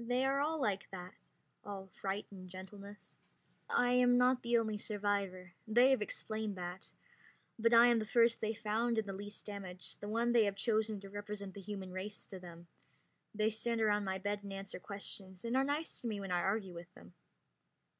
[0.00, 1.14] They are like that,
[1.62, 3.14] all fright and gentleness.
[3.70, 6.92] I am not the only survivor they have explained that
[7.56, 10.56] but I am the first they found, and the least damaged, the one they have
[10.56, 12.66] chosen to represent the human race to them.
[13.32, 16.40] They stand around my bed and answer questions, and are nice to me when I
[16.40, 17.14] argue with them.